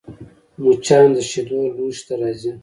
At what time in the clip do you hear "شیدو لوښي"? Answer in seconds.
1.29-2.03